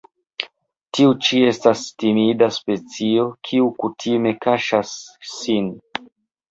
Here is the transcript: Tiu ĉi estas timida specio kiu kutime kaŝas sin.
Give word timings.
Tiu 0.97 1.11
ĉi 1.27 1.41
estas 1.49 1.83
timida 2.05 2.49
specio 2.57 3.29
kiu 3.51 3.71
kutime 3.85 4.35
kaŝas 4.49 4.97
sin. 5.37 5.71